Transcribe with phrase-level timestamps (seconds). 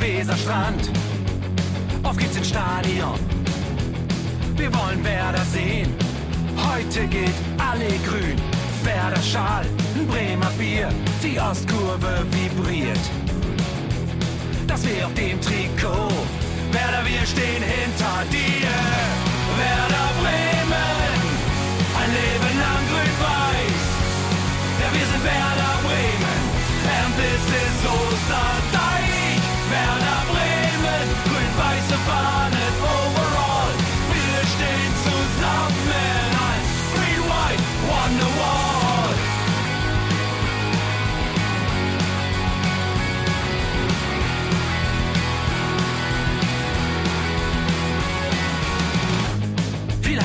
[0.00, 0.90] Weserstrand.
[2.02, 3.18] Auf geht's ins Stadion.
[4.56, 5.94] Wir wollen Werder sehen.
[6.56, 8.36] Heute geht alle grün.
[8.82, 9.66] Werder Schal,
[10.08, 10.88] Bremer Bier.
[11.22, 12.98] Die Ostkurve vibriert.
[14.66, 16.12] Das wir auf dem Trikot.
[16.72, 18.89] Werder, wir stehen hinter dir.